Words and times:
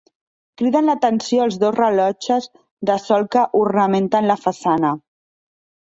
Criden 0.61 0.87
l'atenció 0.91 1.43
els 1.49 1.59
dos 1.65 1.77
rellotges 1.77 2.49
de 2.91 2.99
sol 3.07 3.29
que 3.37 3.47
ornamenten 3.63 4.35
la 4.35 4.43
façana. 4.49 4.99